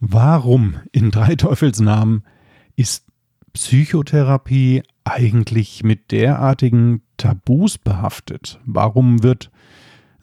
[0.00, 2.24] Warum in drei Teufelsnamen
[2.74, 3.06] ist
[3.52, 8.58] Psychotherapie eigentlich mit derartigen Tabus behaftet?
[8.64, 9.50] Warum wird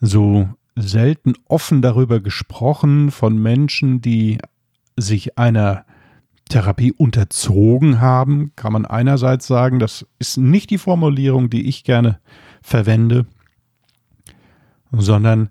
[0.00, 4.38] so selten offen darüber gesprochen von Menschen, die
[4.96, 5.84] sich einer
[6.48, 8.52] Therapie unterzogen haben?
[8.56, 12.18] Kann man einerseits sagen, das ist nicht die Formulierung, die ich gerne
[12.62, 13.26] verwende,
[14.90, 15.50] sondern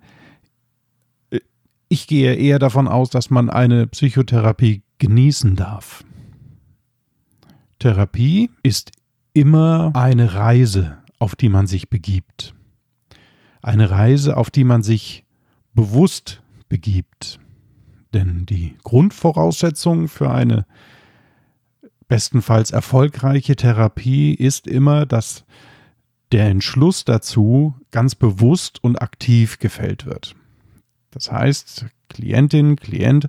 [1.90, 6.04] ich gehe eher davon aus, dass man eine Psychotherapie genießen darf.
[7.80, 8.92] Therapie ist
[9.34, 12.56] immer eine Reise, auf die man sich begibt.
[13.62, 15.26] Eine Reise, auf die man sich
[15.74, 17.40] bewusst begibt.
[18.14, 20.66] Denn die Grundvoraussetzung für eine
[22.08, 25.46] bestenfalls erfolgreiche Therapie ist immer, dass
[26.32, 30.36] der Entschluss dazu ganz bewusst und aktiv gefällt wird.
[31.18, 33.28] Das heißt, Klientin, Klient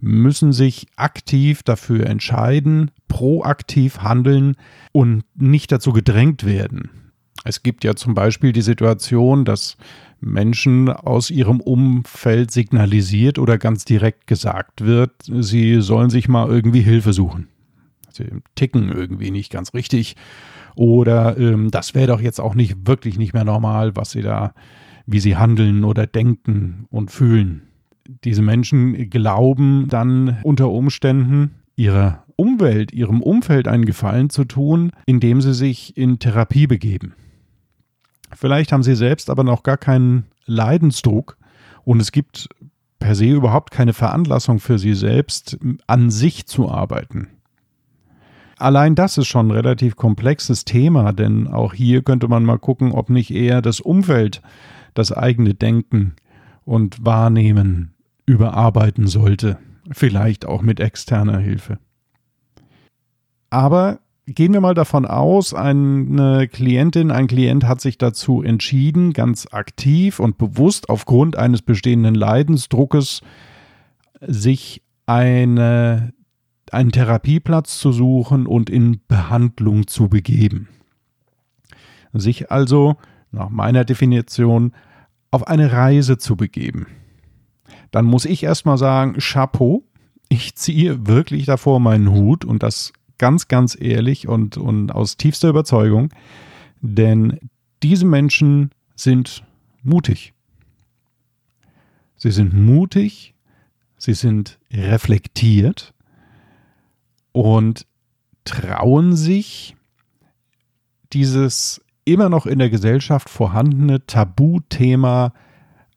[0.00, 4.54] müssen sich aktiv dafür entscheiden, proaktiv handeln
[4.92, 6.90] und nicht dazu gedrängt werden.
[7.44, 9.76] Es gibt ja zum Beispiel die Situation, dass
[10.20, 16.82] Menschen aus ihrem Umfeld signalisiert oder ganz direkt gesagt wird, sie sollen sich mal irgendwie
[16.82, 17.48] Hilfe suchen.
[18.12, 20.14] Sie ticken irgendwie nicht ganz richtig.
[20.76, 24.54] Oder ähm, das wäre doch jetzt auch nicht wirklich nicht mehr normal, was sie da
[25.06, 27.62] wie sie handeln oder denken und fühlen.
[28.24, 35.40] Diese Menschen glauben dann unter Umständen ihrer Umwelt, ihrem Umfeld einen Gefallen zu tun, indem
[35.40, 37.14] sie sich in Therapie begeben.
[38.34, 41.36] Vielleicht haben sie selbst aber noch gar keinen Leidensdruck
[41.84, 42.48] und es gibt
[42.98, 47.28] per se überhaupt keine Veranlassung für sie selbst, an sich zu arbeiten.
[48.56, 52.92] Allein das ist schon ein relativ komplexes Thema, denn auch hier könnte man mal gucken,
[52.92, 54.42] ob nicht eher das Umfeld
[54.94, 56.14] das eigene Denken
[56.64, 57.94] und Wahrnehmen
[58.26, 59.58] überarbeiten sollte,
[59.90, 61.78] vielleicht auch mit externer Hilfe.
[63.50, 69.46] Aber gehen wir mal davon aus, eine Klientin, ein Klient hat sich dazu entschieden, ganz
[69.52, 73.20] aktiv und bewusst aufgrund eines bestehenden Leidensdruckes
[74.20, 76.14] sich eine,
[76.70, 80.68] einen Therapieplatz zu suchen und in Behandlung zu begeben.
[82.14, 82.96] Sich also
[83.30, 84.72] nach meiner Definition,
[85.34, 86.86] auf eine Reise zu begeben.
[87.90, 89.82] Dann muss ich erstmal sagen, Chapeau,
[90.28, 95.48] ich ziehe wirklich davor meinen Hut und das ganz, ganz ehrlich und, und aus tiefster
[95.48, 96.10] Überzeugung,
[96.80, 97.38] denn
[97.82, 99.44] diese Menschen sind
[99.82, 100.34] mutig.
[102.16, 103.34] Sie sind mutig,
[103.98, 105.94] sie sind reflektiert
[107.32, 107.86] und
[108.44, 109.74] trauen sich,
[111.12, 115.32] dieses immer noch in der Gesellschaft vorhandene Tabuthema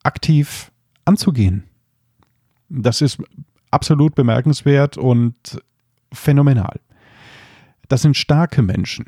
[0.04, 0.72] aktiv
[1.06, 1.64] anzugehen.
[2.70, 3.22] Das ist
[3.72, 5.36] absolut bemerkenswert und
[6.12, 6.80] phänomenal.
[7.88, 9.06] Das sind starke Menschen.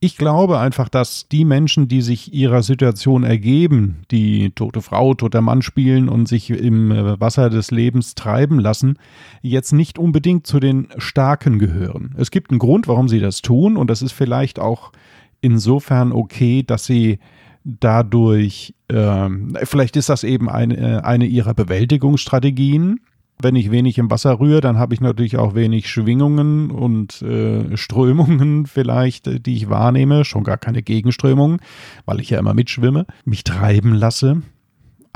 [0.00, 5.40] Ich glaube einfach, dass die Menschen, die sich ihrer Situation ergeben, die tote Frau, toter
[5.40, 8.96] Mann spielen und sich im Wasser des Lebens treiben lassen,
[9.42, 12.14] jetzt nicht unbedingt zu den Starken gehören.
[12.16, 14.92] Es gibt einen Grund, warum sie das tun und das ist vielleicht auch
[15.40, 17.18] insofern okay, dass sie
[17.64, 19.28] dadurch, äh,
[19.64, 23.00] vielleicht ist das eben eine, eine ihrer Bewältigungsstrategien.
[23.40, 27.76] Wenn ich wenig im Wasser rühre, dann habe ich natürlich auch wenig Schwingungen und äh,
[27.76, 31.60] Strömungen vielleicht, die ich wahrnehme, schon gar keine Gegenströmungen,
[32.04, 34.42] weil ich ja immer mitschwimme, mich treiben lasse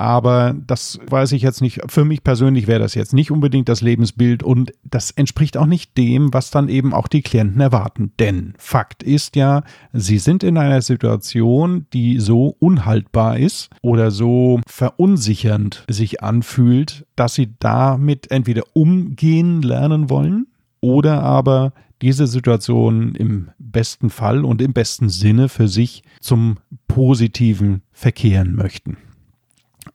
[0.02, 1.80] aber das weiß ich jetzt nicht.
[1.86, 5.96] Für mich persönlich wäre das jetzt nicht unbedingt das Lebensbild und das entspricht auch nicht
[5.96, 8.12] dem, was dann eben auch die Klienten erwarten.
[8.18, 14.60] Denn Fakt ist ja, sie sind in einer Situation, die so unhaltbar ist oder so
[14.66, 20.48] verunsichernd sich anfühlt, dass sie damit entweder umgehen lernen wollen
[20.80, 26.56] oder aber diese Situation im besten Fall und im besten Sinne für sich zum
[26.88, 28.96] Positiven verkehren möchten.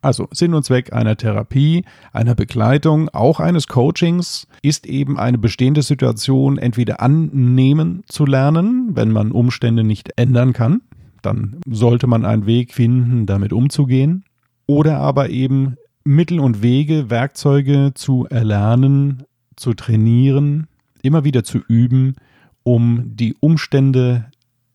[0.02, 5.82] Also Sinn und Zweck einer Therapie, einer Begleitung, auch eines Coachings ist eben eine bestehende
[5.82, 10.82] Situation entweder annehmen zu lernen, wenn man Umstände nicht ändern kann,
[11.22, 14.24] dann sollte man einen Weg finden, damit umzugehen,
[14.68, 19.24] oder aber eben Mittel und Wege, Werkzeuge zu erlernen,
[19.56, 20.68] zu trainieren,
[21.02, 22.16] immer wieder zu üben,
[22.64, 24.26] um die Umstände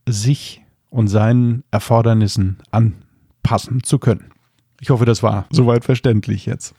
[0.06, 4.32] sich und seinen Erfordernissen anpassen zu können.
[4.82, 6.74] Ich hoffe, das war soweit verständlich jetzt.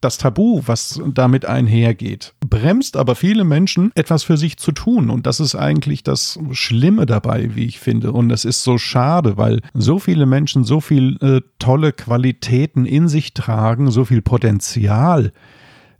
[0.00, 5.10] Das Tabu, was damit einhergeht, bremst aber viele Menschen, etwas für sich zu tun.
[5.10, 8.12] Und das ist eigentlich das Schlimme dabei, wie ich finde.
[8.12, 13.08] Und es ist so schade, weil so viele Menschen so viele äh, tolle Qualitäten in
[13.08, 15.32] sich tragen, so viel Potenzial,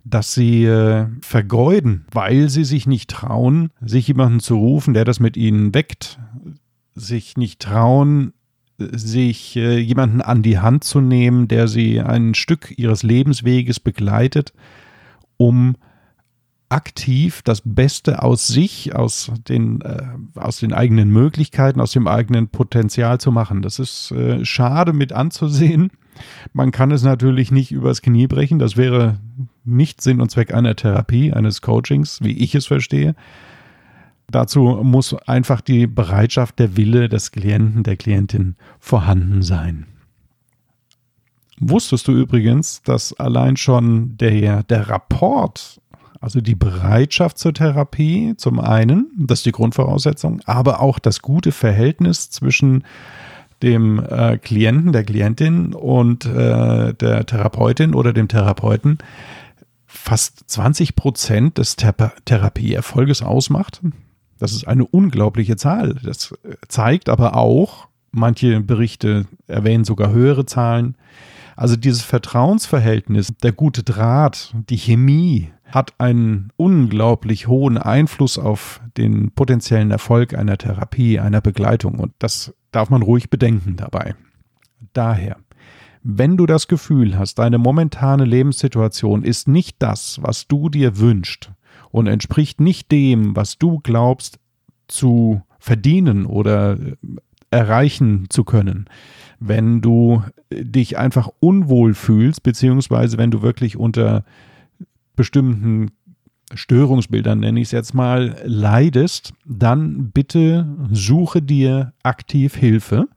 [0.05, 5.19] dass sie äh, vergeuden, weil sie sich nicht trauen, sich jemanden zu rufen, der das
[5.19, 6.19] mit ihnen weckt,
[6.93, 8.31] sich nicht trauen,
[8.77, 14.53] sich äh, jemanden an die Hand zu nehmen, der sie ein Stück ihres Lebensweges begleitet,
[15.37, 15.75] um
[16.69, 20.03] aktiv das Beste aus sich, aus den, äh,
[20.35, 23.61] aus den eigenen Möglichkeiten, aus dem eigenen Potenzial zu machen.
[23.61, 25.91] Das ist äh, schade mit anzusehen.
[26.53, 28.59] Man kann es natürlich nicht übers Knie brechen.
[28.59, 29.19] Das wäre
[29.63, 33.15] nicht Sinn und Zweck einer Therapie, eines Coachings, wie ich es verstehe.
[34.29, 39.85] Dazu muss einfach die Bereitschaft, der Wille des Klienten, der Klientin vorhanden sein.
[41.59, 45.79] Wusstest du übrigens, dass allein schon der, der Rapport,
[46.19, 51.51] also die Bereitschaft zur Therapie zum einen, das ist die Grundvoraussetzung, aber auch das gute
[51.51, 52.83] Verhältnis zwischen
[53.61, 58.97] dem äh, Klienten, der Klientin und äh, der Therapeutin oder dem Therapeuten
[59.85, 63.81] fast 20 Prozent des Thera Therapieerfolges ausmacht.
[64.39, 65.95] Das ist eine unglaubliche Zahl.
[66.03, 66.33] Das
[66.67, 70.95] zeigt aber auch, manche Berichte erwähnen sogar höhere Zahlen.
[71.55, 79.31] Also dieses Vertrauensverhältnis, der gute Draht, die Chemie hat einen unglaublich hohen Einfluss auf den
[79.31, 81.99] potenziellen Erfolg einer Therapie, einer Begleitung.
[81.99, 84.15] Und das darf man ruhig bedenken dabei.
[84.93, 85.37] Daher,
[86.03, 91.51] wenn du das Gefühl hast, deine momentane Lebenssituation ist nicht das, was du dir wünschst,
[91.95, 94.37] und entspricht nicht dem, was du glaubst
[94.89, 96.95] zu verdienen oder äh,
[97.51, 98.89] erreichen zu können.
[99.39, 100.21] Wenn du
[100.51, 104.25] dich einfach unwohl fühlst, beziehungsweise wenn du wirklich unter
[105.15, 105.91] bestimmten
[106.53, 113.07] Störungsbildern, nenne ich es jetzt mal, leidest, dann bitte suche dir aktiv Hilfe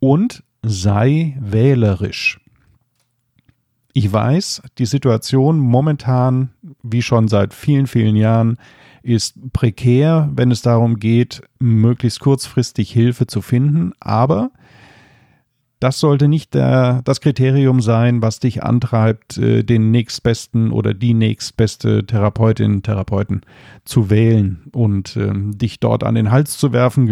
[0.00, 2.39] und sei wählerisch.
[3.92, 6.50] Ich weiß, die Situation momentan,
[6.82, 8.56] wie schon seit vielen, vielen Jahren,
[9.02, 13.92] ist prekär, wenn es darum geht, möglichst kurzfristig Hilfe zu finden.
[13.98, 14.50] Aber
[15.80, 21.14] das sollte nicht der, das Kriterium sein, was dich antreibt, äh, den nächstbesten oder die
[21.14, 23.40] nächstbeste Therapeutin, Therapeuten
[23.86, 27.08] zu wählen und äh, dich dort an den Hals zu werfen,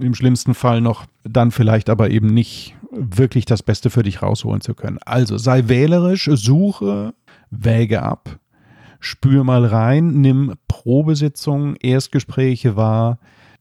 [0.00, 4.60] im schlimmsten Fall noch, dann vielleicht aber eben nicht wirklich das Beste für dich rausholen
[4.60, 4.98] zu können.
[5.04, 7.14] Also sei wählerisch, suche,
[7.50, 8.38] wäge ab,
[9.00, 13.18] spür mal rein, nimm Probesitzungen, Erstgespräche wahr,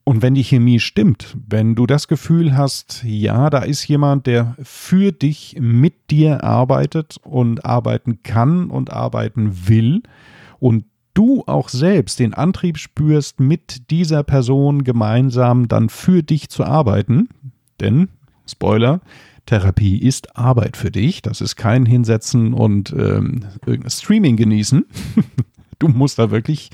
[0.08, 4.56] und wenn die Chemie stimmt, wenn du das Gefühl hast, ja, da ist jemand, der
[4.64, 10.04] für dich, mit dir arbeitet und arbeiten kann und arbeiten will
[10.60, 16.64] und du auch selbst den Antrieb spürst, mit dieser Person gemeinsam dann für dich zu
[16.64, 17.28] arbeiten,
[17.82, 18.08] denn,
[18.48, 19.02] Spoiler,
[19.46, 23.46] Therapie ist Arbeit für dich, das ist kein Hinsetzen und ähm,
[23.88, 24.86] Streaming genießen.
[25.80, 26.70] du musst da wirklich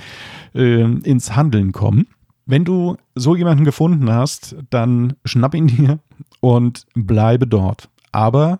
[0.55, 2.07] äh, ins Handeln kommen.
[2.45, 5.99] Wenn du so jemanden gefunden hast, dann schnapp ihn dir
[6.41, 7.89] und bleibe dort.
[8.11, 8.59] Aber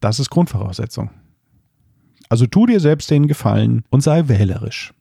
[0.00, 1.10] das ist Grundvoraussetzung.
[2.30, 4.94] Also tu dir selbst den Gefallen und sei wählerisch.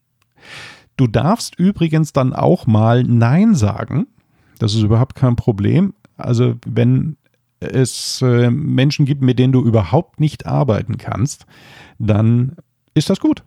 [0.97, 4.07] Du darfst übrigens dann auch mal Nein sagen.
[4.57, 5.93] Das ist überhaupt kein Problem.
[6.19, 7.17] Also wenn
[7.59, 11.45] es äh, Menschen gibt, mit denen du überhaupt nicht arbeiten kannst,
[11.97, 12.55] dann
[12.93, 13.43] ist das gut.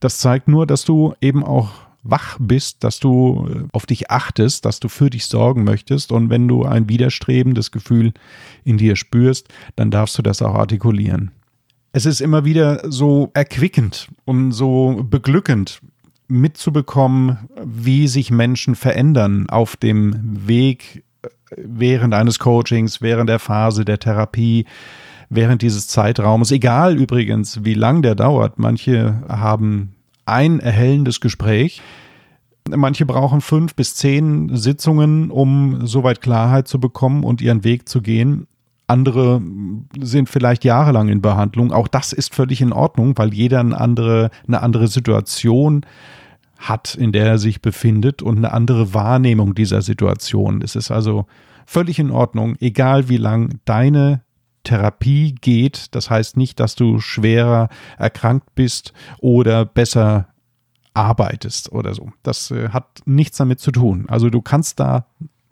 [0.00, 1.70] Das zeigt nur, dass du eben auch
[2.02, 6.12] wach bist, dass du äh, auf dich achtest, dass du für dich sorgen möchtest.
[6.12, 8.12] Und wenn du ein widerstrebendes Gefühl
[8.64, 11.30] in dir spürst, dann darfst du das auch artikulieren.
[11.92, 15.80] Es ist immer wieder so erquickend und so beglückend
[16.28, 21.04] mitzubekommen, wie sich Menschen verändern auf dem Weg
[21.56, 24.66] während eines Coachings, während der Phase der Therapie,
[25.30, 26.50] während dieses Zeitraumes.
[26.50, 28.58] Egal übrigens, wie lang der dauert.
[28.58, 29.94] Manche haben
[30.26, 31.82] ein erhellendes Gespräch.
[32.68, 38.00] Manche brauchen fünf bis zehn Sitzungen, um soweit Klarheit zu bekommen und ihren Weg zu
[38.00, 38.46] gehen.
[38.86, 39.40] Andere
[39.98, 41.72] sind vielleicht jahrelang in Behandlung.
[41.72, 45.84] Auch das ist völlig in Ordnung, weil jeder eine andere, eine andere Situation
[46.68, 50.62] hat, in der er sich befindet und eine andere Wahrnehmung dieser Situation.
[50.62, 51.26] Es ist also
[51.66, 54.22] völlig in Ordnung, egal wie lang deine
[54.64, 55.94] Therapie geht.
[55.94, 57.68] Das heißt nicht, dass du schwerer
[57.98, 60.28] erkrankt bist oder besser
[60.94, 62.12] arbeitest oder so.
[62.22, 64.06] Das äh, hat nichts damit zu tun.
[64.08, 65.06] Also du kannst da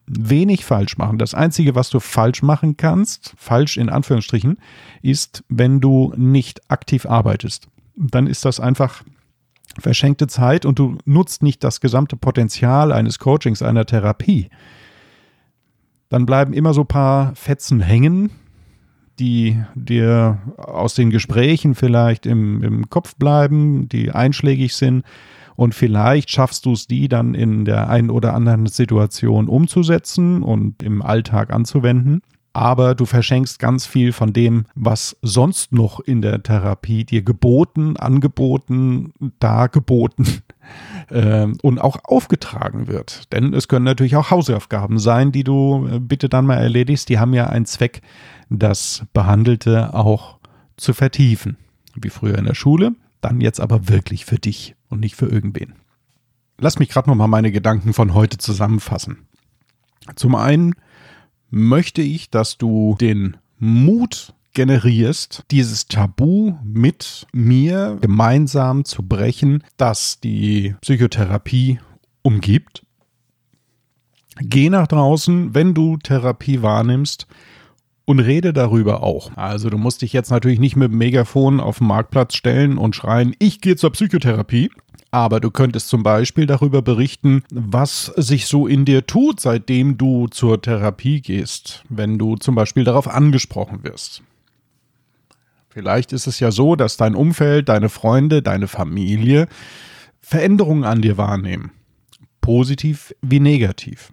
[0.07, 1.19] wenig falsch machen.
[1.19, 4.59] Das Einzige, was du falsch machen kannst, falsch in Anführungsstrichen,
[5.03, 7.69] ist, wenn du nicht aktiv arbeitest.
[7.97, 9.05] Dann ist das einfach
[9.79, 14.49] verschenkte Zeit und du nutzt nicht das gesamte Potenzial eines Coachings, einer Therapie.
[16.09, 18.31] Dann bleiben immer so ein paar Fetzen hängen,
[19.19, 25.05] die dir aus den Gesprächen vielleicht im, im Kopf bleiben, die einschlägig sind.
[25.55, 30.83] Und vielleicht schaffst du es, die dann in der einen oder anderen Situation umzusetzen und
[30.83, 36.43] im Alltag anzuwenden aber du verschenkst ganz viel von dem, was sonst noch in der
[36.43, 40.27] Therapie dir geboten, angeboten, dargeboten
[41.11, 43.33] äh, und auch aufgetragen wird.
[43.33, 47.09] Denn es können natürlich auch Hausaufgaben sein, die du äh, bitte dann mal erledigst.
[47.09, 48.03] Die haben ja einen Zweck,
[48.51, 50.39] das Behandelte auch
[50.77, 51.57] zu vertiefen.
[51.95, 55.75] Wie früher in der Schule, dann jetzt aber wirklich für dich und nicht für irgendwen.
[56.59, 59.27] Lass mich gerade nochmal meine Gedanken von heute zusammenfassen.
[60.17, 60.75] Zum einen
[61.53, 70.19] möchte ich, dass du den Mut generierst, dieses Tabu mit mir gemeinsam zu brechen, das
[70.19, 71.79] die Psychotherapie
[72.23, 72.85] umgibt.
[74.41, 77.27] Geh nach draußen, wenn du Therapie wahrnimmst
[78.05, 79.37] und rede darüber auch.
[79.37, 82.97] Also du musst dich jetzt natürlich nicht mit dem Megafon auf den Marktplatz stellen und
[82.97, 84.71] schreien, ich gehe zur Psychotherapie,
[85.13, 90.27] aber du könntest zum Beispiel darüber berichten, was sich so in dir tut, seitdem du
[90.27, 94.23] zur Therapie gehst, wenn du zum Beispiel darauf angesprochen wirst.
[95.69, 99.49] Vielleicht ist es ja so, dass dein Umfeld, deine Freunde, deine Familie
[100.21, 101.73] Veränderungen an dir wahrnehmen.
[102.41, 104.13] Positiv wie negativ.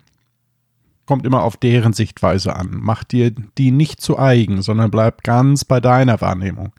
[1.06, 2.72] Kommt immer auf deren Sichtweise an.
[2.74, 6.74] Mach dir die nicht zu eigen, sondern bleib ganz bei deiner Wahrnehmung.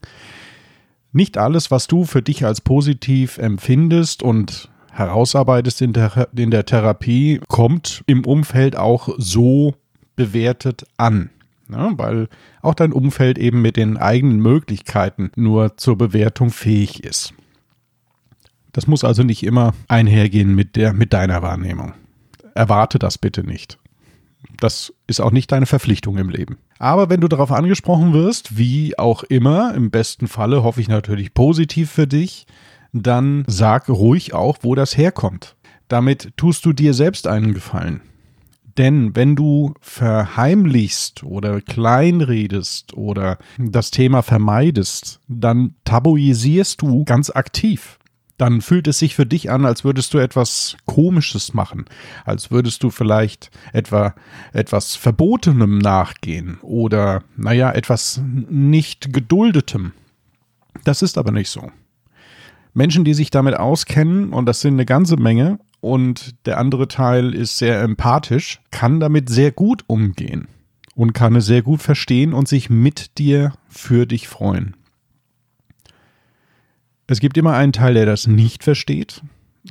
[1.12, 6.66] Nicht alles, was du für dich als positiv empfindest und herausarbeitest in der, in der
[6.66, 9.74] Therapie, kommt im Umfeld auch so
[10.16, 11.30] bewertet an.
[11.70, 12.28] Ja, weil
[12.62, 17.32] auch dein Umfeld eben mit den eigenen Möglichkeiten nur zur Bewertung fähig ist.
[18.72, 21.94] Das muss also nicht immer einhergehen mit, der, mit deiner Wahrnehmung.
[22.54, 23.78] Erwarte das bitte nicht.
[24.58, 26.58] Das ist auch nicht deine Verpflichtung im Leben.
[26.78, 31.34] Aber wenn du darauf angesprochen wirst, wie auch immer, im besten Falle hoffe ich natürlich
[31.34, 32.46] positiv für dich,
[32.92, 35.56] dann sag ruhig auch, wo das herkommt.
[35.88, 38.02] Damit tust du dir selbst einen Gefallen.
[38.78, 47.99] Denn wenn du verheimlichst oder kleinredest oder das Thema vermeidest, dann tabuisierst du ganz aktiv
[48.40, 51.84] dann fühlt es sich für dich an, als würdest du etwas Komisches machen,
[52.24, 54.14] als würdest du vielleicht etwa
[54.52, 59.92] etwas Verbotenem nachgehen oder, naja, etwas nicht Geduldetem.
[60.84, 61.70] Das ist aber nicht so.
[62.72, 67.34] Menschen, die sich damit auskennen, und das sind eine ganze Menge, und der andere Teil
[67.34, 70.48] ist sehr empathisch, kann damit sehr gut umgehen
[70.94, 74.76] und kann es sehr gut verstehen und sich mit dir für dich freuen.
[77.10, 79.20] Es gibt immer einen Teil, der das nicht versteht,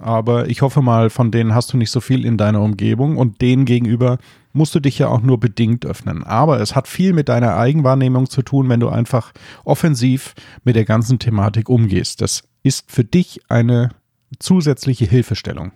[0.01, 3.39] aber ich hoffe mal, von denen hast du nicht so viel in deiner Umgebung und
[3.39, 4.17] denen gegenüber
[4.51, 6.25] musst du dich ja auch nur bedingt öffnen.
[6.25, 9.31] Aber es hat viel mit deiner Eigenwahrnehmung zu tun, wenn du einfach
[9.63, 10.33] offensiv
[10.65, 12.19] mit der ganzen Thematik umgehst.
[12.19, 13.91] Das ist für dich eine
[14.39, 15.71] zusätzliche Hilfestellung.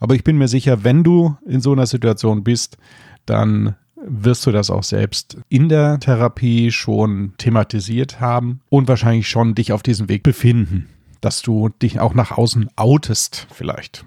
[0.00, 2.76] Aber ich bin mir sicher, wenn du in so einer Situation bist,
[3.24, 3.74] dann
[4.06, 9.72] wirst du das auch selbst in der Therapie schon thematisiert haben und wahrscheinlich schon dich
[9.72, 10.88] auf diesem Weg befinden,
[11.20, 14.04] dass du dich auch nach außen outest vielleicht.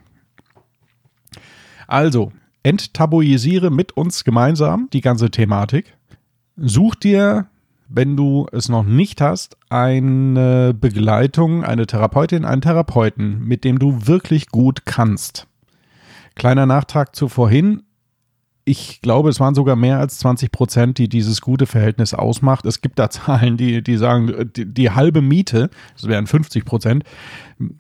[1.88, 2.32] Also,
[2.64, 5.96] enttabuisiere mit uns gemeinsam die ganze Thematik.
[6.58, 7.48] Such dir,
[7.90, 14.06] wenn du es noch nicht hast, eine Begleitung, eine Therapeutin, einen Therapeuten, mit dem du
[14.06, 15.48] wirklich gut kannst.
[16.36, 17.84] Kleiner Nachtrag zu vorhin
[18.68, 22.66] ich glaube, es waren sogar mehr als 20 Prozent, die dieses gute Verhältnis ausmacht.
[22.66, 27.04] Es gibt da Zahlen, die, die sagen, die, die halbe Miete, das wären 50 Prozent,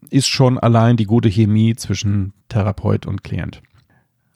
[0.09, 3.61] ist schon allein die gute Chemie zwischen Therapeut und Klient.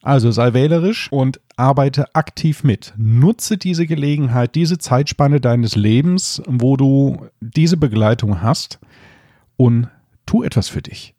[0.02, 2.94] Also sei wählerisch und arbeite aktiv mit.
[2.98, 8.80] Nutze diese Gelegenheit, diese Zeitspanne deines Lebens, wo du diese Begleitung hast
[9.58, 9.88] und
[10.26, 11.14] tu etwas für dich.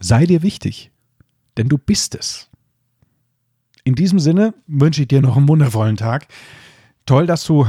[0.00, 0.90] Sei dir wichtig,
[1.56, 2.50] denn du bist es.
[3.84, 6.26] In diesem Sinne wünsche ich dir noch einen wundervollen Tag.
[7.04, 7.66] Toll, dass du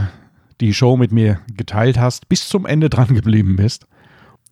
[0.61, 3.85] die Show mit mir geteilt hast, bis zum Ende dran geblieben bist.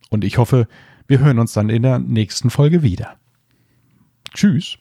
[0.09, 0.67] Und ich hoffe,
[1.07, 3.15] wir hören uns dann in der nächsten Folge wieder.
[4.33, 4.77] Tschüss.